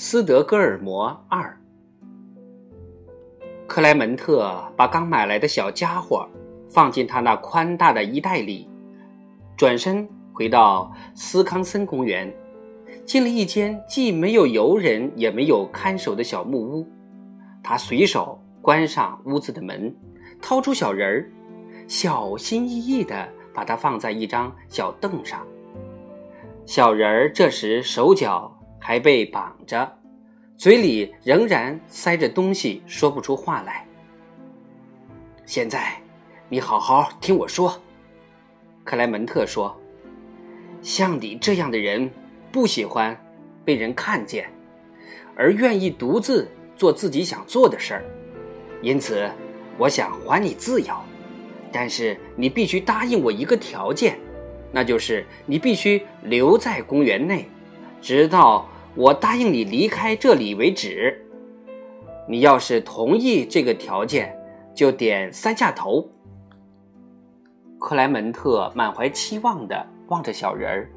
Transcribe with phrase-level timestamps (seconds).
[0.00, 1.58] 斯德哥尔摩二，
[3.66, 6.24] 克莱门特把刚买来的小家伙
[6.68, 8.70] 放进他那宽大的衣袋里，
[9.56, 12.32] 转身回到斯康森公园，
[13.04, 16.88] 进了一间既没有游人也没有看守的小木屋。
[17.60, 19.92] 他随手关上屋子的门，
[20.40, 21.32] 掏出小人儿，
[21.88, 25.44] 小心翼翼地把它放在一张小凳上。
[26.64, 28.54] 小人儿这时手脚。
[28.80, 29.97] 还被绑着，
[30.58, 33.86] 嘴里仍然塞着东西，说不出话来。
[35.46, 35.92] 现在，
[36.48, 37.80] 你好好听我说。”
[38.82, 39.80] 克莱门特说
[40.82, 42.10] ，“像你这样的人，
[42.50, 43.16] 不喜欢
[43.64, 44.50] 被人看见，
[45.36, 48.04] 而愿意独自做自己想做的事儿。
[48.82, 49.30] 因此，
[49.78, 50.92] 我想还你自由，
[51.70, 54.18] 但是你必须答应我一个条件，
[54.72, 57.48] 那就是你必须留在公园内，
[58.02, 58.68] 直到……”
[58.98, 61.24] 我答应你离开这里为止。
[62.26, 64.36] 你要是同意这个条件，
[64.74, 66.04] 就点三下头。
[67.78, 70.90] 克莱门特满怀期望的望着小人儿，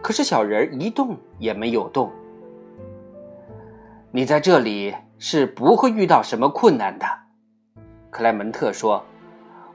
[0.00, 2.12] 可是小人儿一动也没有动。
[4.12, 7.04] 你在这里是不会遇到什么困难的，
[8.08, 9.04] 克莱门特说：“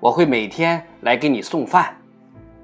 [0.00, 1.96] 我会每天来给你送饭。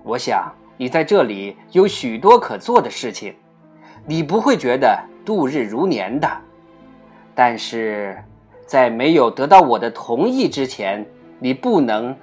[0.05, 3.35] 我想你在这里有许多可做的事情。”
[4.09, 6.31] 你不会觉得度日如年的，
[7.35, 8.17] 但是，
[8.65, 11.05] 在没有得到我的同意之前，
[11.41, 12.15] 你不能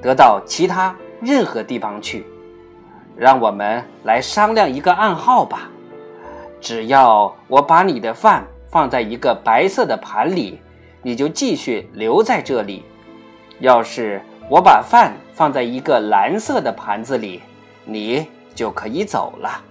[0.00, 2.24] 得到其他任何地方去。
[3.14, 5.70] 让我们来商量一个暗号吧。
[6.58, 10.58] 只要我把你的饭放在一个白色的盘里，
[11.02, 12.82] 你就继续留在这里；
[13.60, 17.42] 要是我把饭放在一个蓝色的盘子里，
[17.84, 19.62] 你就可以走了。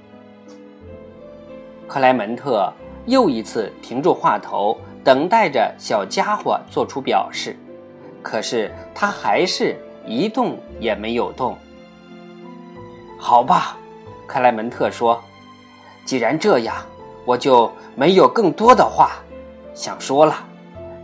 [1.88, 2.72] 克莱门特
[3.06, 7.56] 又一次停住话头，等待着小家伙做出表示，
[8.24, 11.56] 可是他还是一动也没有动。
[13.18, 13.78] 好吧，
[14.26, 15.22] 克莱门特说
[16.04, 16.76] ：“既然这样，
[17.24, 19.12] 我就没有更多的话
[19.74, 20.36] 想说了，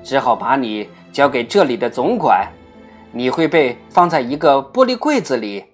[0.03, 2.47] 只好把你交给这里的总管。
[3.12, 5.66] 你会被放在一个玻璃柜子里。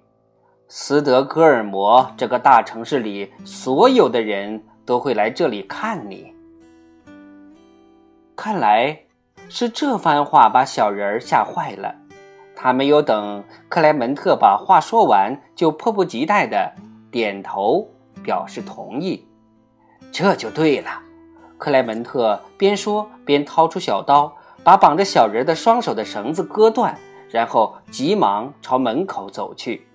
[0.68, 6.34] 斯德哥尔摩这个大城市里所有的人。”都会来这里看你。
[8.36, 9.02] 看来
[9.50, 11.94] 是这番话把小人儿吓坏了。
[12.56, 16.74] 他没有等克莱门特把话说完，就迫不及待的
[17.12, 17.88] 点头
[18.24, 19.28] 表示同意。
[20.12, 20.90] 这就对了。
[21.58, 24.34] 克莱门特边说边掏出小刀，
[24.64, 26.98] 把绑着小人的双手的绳子割断，
[27.30, 29.86] 然后急忙朝门口走去。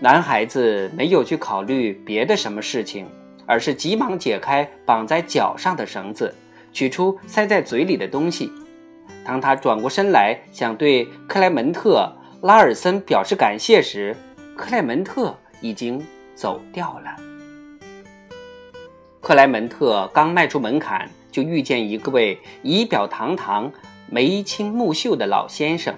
[0.00, 3.06] 男孩子没有去考虑别的什么事情，
[3.46, 6.32] 而是急忙解开绑在脚上的绳子，
[6.72, 8.52] 取出塞在嘴里的东西。
[9.24, 12.10] 当他转过身来想对克莱门特·
[12.46, 14.16] 拉尔森表示感谢时，
[14.56, 16.00] 克莱门特已经
[16.34, 17.16] 走掉了。
[19.20, 23.70] 克莱门特刚迈出门槛，就遇见一位仪表堂堂、
[24.08, 25.94] 眉清目秀的老先生，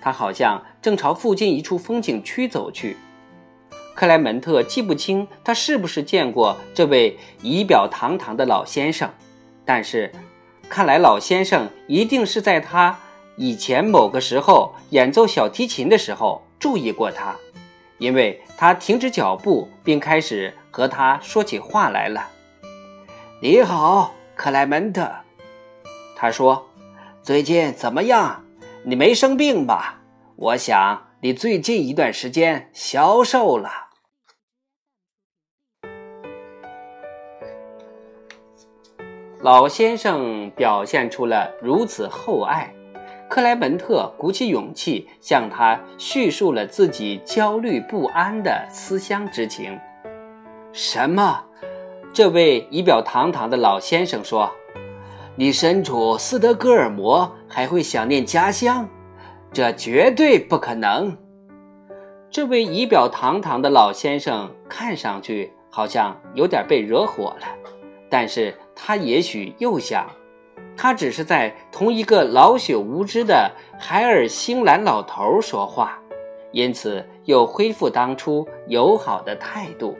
[0.00, 2.96] 他好像正朝附近一处风景区走去。
[3.98, 9.10] 克莱门特记不清他是不是见过这位仪表堂堂的老先生，
[9.64, 10.12] 但是
[10.68, 12.96] 看来老先生一定是在他
[13.34, 17.34] 以前某个时候演奏小提琴的时候注意过他，
[17.98, 22.28] 因为他停止脚步并开始和他说起话来了。
[23.42, 25.10] “你好，克莱门特。”
[26.14, 26.68] 他说
[27.20, 28.44] ，“最近怎么样？
[28.84, 29.98] 你没生病吧？
[30.36, 33.86] 我想你最近一段时间消瘦了。”
[39.50, 42.70] 老先生表现出了如此厚爱，
[43.30, 49.80] 克莱门特鼓起勇气向他叙述了自己焦虑不安的思乡之情。
[50.70, 51.42] 什么？
[52.12, 54.50] 这位仪表堂堂的老先生说
[55.34, 58.86] ：“你身处斯德哥尔摩还会想念家乡？
[59.50, 61.16] 这绝对不可能。”
[62.28, 67.46] 这位仪表堂堂的老先生看上去好像有点被惹火了，
[68.08, 68.54] 但是。
[68.80, 70.08] 他也许又想，
[70.76, 75.98] 他只是在同一个老朽无知的海尔星兰老头说话，
[76.52, 79.96] 因此又恢复当初友好的态度。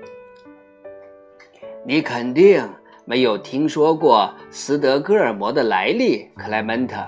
[1.84, 2.66] 你肯定
[3.04, 7.04] 没有听说过斯德哥尔摩的来历，克莱门特。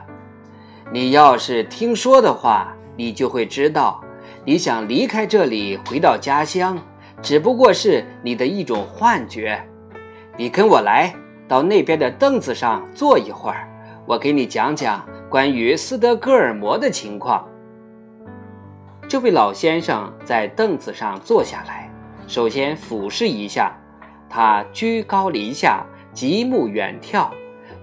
[0.93, 4.03] 你要是听说的话，你就会知道，
[4.45, 6.77] 你想离开这里回到家乡，
[7.23, 9.65] 只不过是你的一种幻觉。
[10.37, 11.15] 你跟我来。
[11.49, 13.69] 到那边的凳子上坐一会儿，
[14.07, 17.45] 我给你讲讲关于斯德哥尔摩的情况。”
[19.09, 21.91] 这位老先生在凳子上坐下来，
[22.29, 23.77] 首先俯视一下，
[24.29, 27.31] 他居高临下，极目远眺，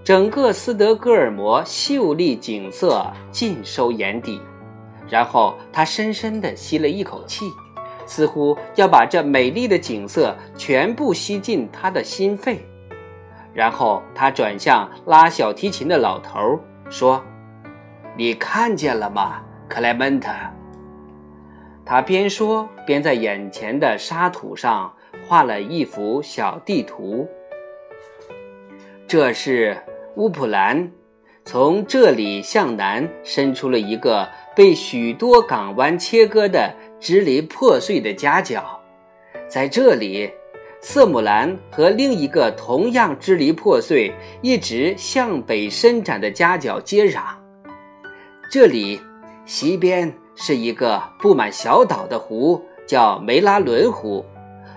[0.01, 4.41] 整个斯德哥尔摩秀丽景色尽收眼底。
[5.09, 7.51] 然后他深深地吸了一口气，
[8.07, 12.59] 似乎要把这美丽的景色全部吸进他的心肺。
[13.53, 16.59] 然后他转向拉小提琴的老头
[16.89, 17.23] 说
[18.17, 20.31] ：“你看见了吗，克莱门特？”
[21.85, 24.93] 他边说边在眼前的沙土上
[25.27, 27.27] 画了一幅小地图。
[29.07, 29.77] 这是
[30.17, 30.91] 乌普兰，
[31.45, 38.79] 从这里向南伸出了一个被许多港湾切割的支离破碎的夹角。
[39.47, 40.29] 在这里，
[40.81, 47.21] 色姆兰和另一个同样支离破碎、一直向北伸展的夹角接壤。
[48.51, 49.01] 这里，
[49.45, 50.13] 西边。
[50.39, 54.23] 是一个布满小岛的湖，叫梅拉伦湖。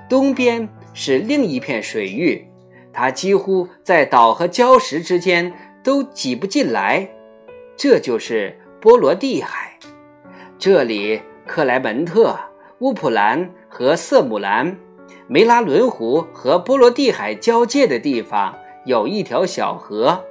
[0.08, 2.42] 东边是另一片水域，
[2.94, 5.52] 它几乎在岛和礁石之间
[5.84, 7.06] 都挤不进来。
[7.76, 9.78] 这就是波罗的海。
[10.58, 11.20] 这里，
[11.52, 12.38] 克莱门特、
[12.78, 14.78] 乌普兰和瑟姆兰、
[15.26, 18.54] 梅拉伦湖和波罗的海交界的地方
[18.84, 20.24] 有一条小河，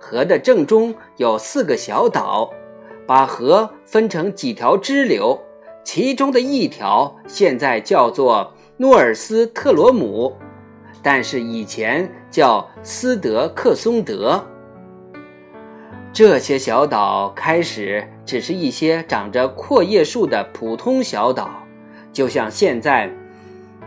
[0.00, 2.50] 河的正中有四个小岛。
[3.06, 5.40] 把河分成几条支流，
[5.84, 10.36] 其中的一条现在叫做诺尔斯特罗姆，
[11.00, 14.44] 但是以前叫斯德克松德。
[16.14, 21.50] 这些小岛开始只是一些长着阔叶树的普通小岛，
[22.12, 23.10] 就像现在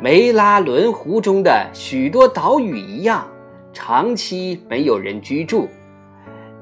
[0.01, 3.25] 梅拉伦湖中的许多岛屿一样，
[3.71, 5.69] 长期没有人居住。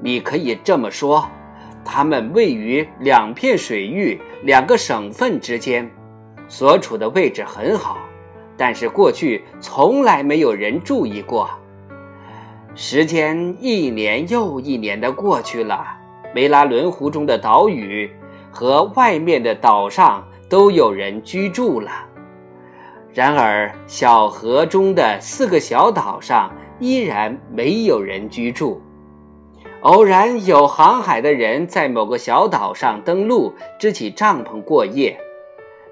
[0.00, 1.26] 你可以这么说。
[1.84, 5.90] 它们位于两片水域、两个省份之间，
[6.48, 7.98] 所处的位置很好，
[8.56, 11.50] 但是过去从来没有人注意过。
[12.78, 15.82] 时间一年又一年的过去了，
[16.34, 18.10] 梅拉伦湖中的岛屿
[18.50, 21.90] 和外面的岛上都有人居住了，
[23.14, 28.82] 然而小河中的四个小岛上依然没有人居住。
[29.80, 35.18] 偶然有航海的人在某个小岛上登陆，支起帐篷过夜，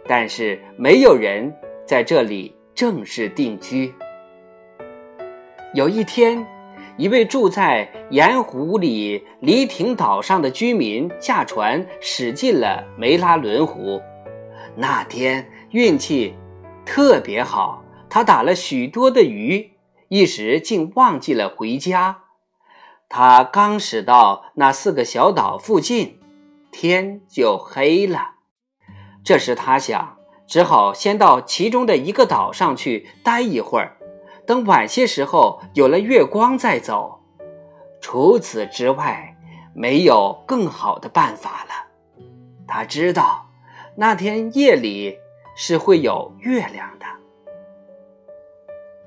[0.07, 1.51] 但是没有人
[1.87, 3.95] 在这里正式定居。
[5.73, 6.47] 有一天，
[6.97, 14.01] 一位住在盐湖里黎廷岛上的居民驾船驶进了梅拉伦湖。
[14.77, 16.35] 那天运气
[16.87, 19.73] 特别好，他打了许多的鱼，
[20.09, 22.21] 一时竟忘记了回家。
[23.09, 26.21] 他刚驶到那四个小岛附近，
[26.71, 28.35] 天就黑了。
[29.25, 33.94] 这时他想，只好先到其中的一个岛上去待一会儿，
[34.47, 37.21] 等晚些时候有了月光再走。
[38.01, 39.37] 除此之外，
[39.75, 42.25] 没有更好的办法了。
[42.67, 43.49] 他知道，
[43.97, 45.17] 那天夜里
[45.57, 47.07] 是会有月亮的。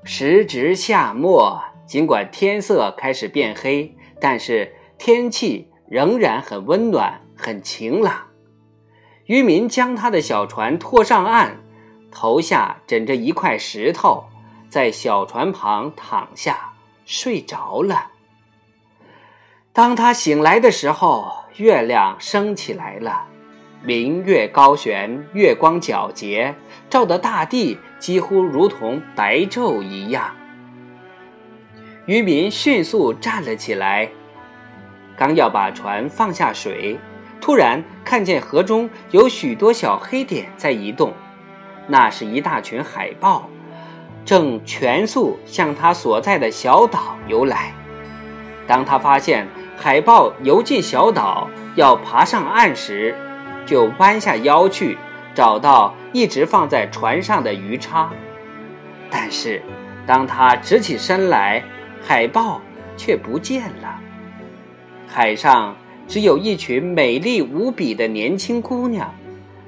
[0.04, 3.94] 时值夏末，尽管天色开始变黑。
[4.20, 8.26] 但是天气仍然很温暖，很晴朗。
[9.26, 11.60] 渔民将他的小船拖上岸，
[12.10, 14.24] 头下枕着一块石头，
[14.68, 16.72] 在小船旁躺下
[17.04, 18.08] 睡着了。
[19.72, 23.24] 当他醒来的时候，月亮升起来了，
[23.82, 26.54] 明月高悬，月光皎洁，
[26.90, 30.34] 照得大地几乎如同白昼一样。
[32.06, 34.08] 渔民迅速站了起来，
[35.16, 36.98] 刚要把船放下水，
[37.40, 41.12] 突然看见河中有许多小黑点在移动，
[41.86, 43.48] 那是一大群海豹，
[44.24, 47.72] 正全速向他所在的小岛游来。
[48.66, 49.46] 当他发现
[49.76, 53.14] 海豹游进小岛要爬上岸时，
[53.64, 54.98] 就弯下腰去
[55.34, 58.10] 找到一直放在船上的鱼叉，
[59.10, 59.62] 但是
[60.06, 61.62] 当他直起身来，
[62.02, 62.60] 海豹
[62.96, 64.00] 却不见了，
[65.06, 69.14] 海上只有一群美丽无比的年轻姑娘，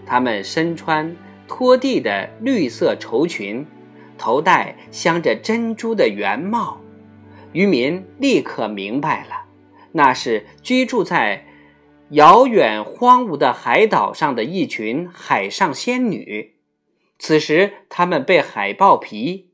[0.07, 1.15] 她们身穿
[1.47, 3.67] 拖地的绿色绸裙，
[4.21, 6.79] 头戴镶着珍珠的圆帽。
[7.53, 9.47] 渔民立刻明白了，
[9.93, 11.47] 那是居住在
[12.11, 16.55] 遥远荒芜的海岛上的一群海上仙女。
[17.19, 19.47] 此时，她们被海豹皮。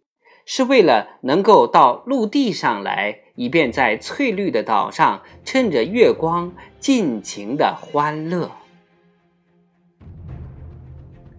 [0.49, 8.53] 是为了能够到陆地上来以便在翠绿的岛上趁着月光尽情的欢乐。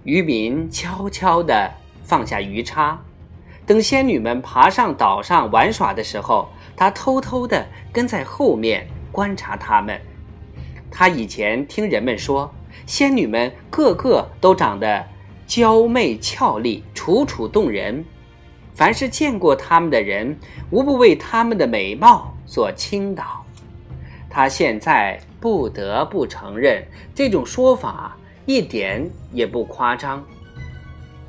[0.03, 1.71] 渔民悄悄地
[2.03, 3.01] 放下鱼叉，
[3.67, 9.99] 等仙女们爬上岛上玩耍的时候，他偷偷地跟在后面观察他们。
[10.89, 12.49] 他以前听人们说，
[12.85, 15.05] 仙女们个个都长得
[15.45, 18.05] 娇媚俏丽，楚楚动人。
[18.73, 20.37] 凡是见过他们的人，
[20.71, 23.43] 无不为他们的美貌所倾倒。
[24.29, 26.81] 他现在不得不承认，
[27.13, 28.15] 这种说法。
[28.45, 30.25] 一点也不夸张。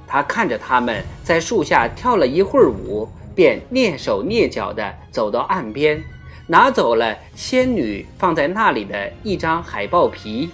[0.08, 6.02] 他看着他们在树下跳了一会儿舞，便蹑手蹑脚地走到岸边，
[6.46, 10.48] 拿走了仙女放在那里的一张海豹皮，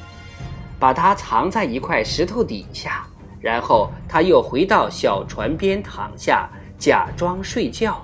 [0.79, 3.07] 把它藏在一块石头底下。
[3.41, 8.03] 然后他又回到小船边躺下，假装睡觉。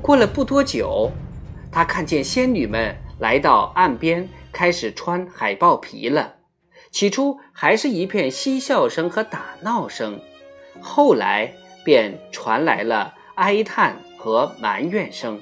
[0.00, 1.12] 过了不多久，
[1.70, 6.37] 他看见仙女们来到岸边，开始穿海豹皮了。
[6.90, 10.20] 起初还是一片嬉笑声和打闹声，
[10.80, 11.52] 后来
[11.84, 15.40] 便传来了哀叹和埋怨声，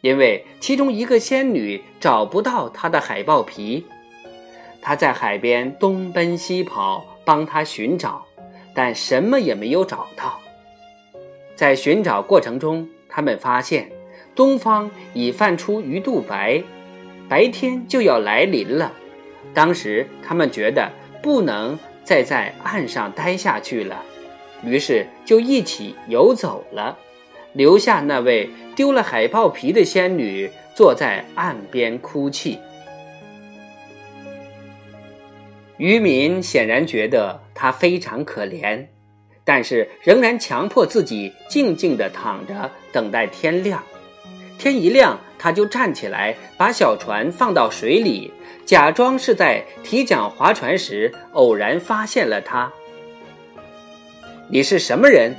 [0.00, 3.86] 因为其中一个仙女找不到她的海豹皮，
[4.80, 8.24] 她在海边东奔西跑帮她寻找，
[8.74, 10.40] 但什么也没有找到。
[11.54, 13.92] 在寻找过程中，他们发现
[14.34, 16.62] 东方已泛出鱼肚白，
[17.28, 18.92] 白天就要来临了。
[19.54, 20.90] 当时他们觉得
[21.22, 24.02] 不能再在岸上待下去了，
[24.64, 26.98] 于是就一起游走了，
[27.52, 32.58] 留下那位丢了海豹皮的仙女坐在岸边哭泣。
[35.76, 38.86] 渔民显然觉得她非常可怜，
[39.44, 43.82] 但是仍然强迫自己静静地躺着等待天亮。
[44.58, 48.32] 天一亮，他就站起来，把小船放到水里。
[48.64, 52.70] 假装是在提桨划船时偶然发现了他。
[54.46, 55.34] 你是什么人？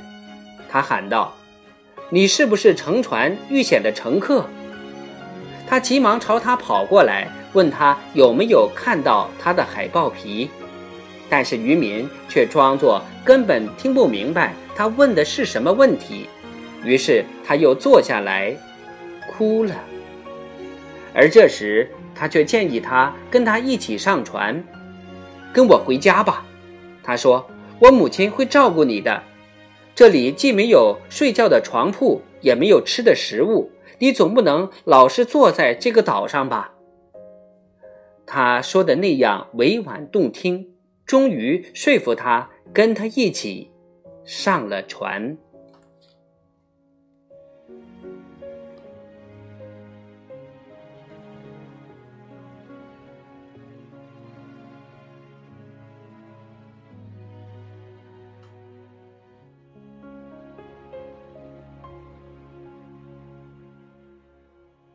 [0.68, 1.34] 他喊道
[2.10, 4.44] ：“你是不是乘船遇险的乘客？”
[5.66, 10.50] 他急忙朝他跑过来，问他有没有看到他的海豹皮。
[11.30, 16.28] 但是渔民却装作根本听不明白他问的是什么问题，
[16.84, 18.54] 于是他又坐下来，
[19.32, 19.74] 哭了。
[21.14, 21.88] 而这时。
[22.16, 24.62] 他却建议他跟他一起上船，
[25.52, 26.46] 跟我回家吧。
[27.02, 27.44] 他说
[27.82, 29.20] ：“我母亲会照顾你的。
[29.96, 33.68] 这里既没有睡觉的床铺，也没有吃的食物，
[33.98, 36.74] 你总不能老是坐在这个岛上吧？”
[38.24, 40.68] 他说的那样委婉动听，
[41.04, 43.72] 终于说服他跟他一起
[44.24, 45.36] 上了船。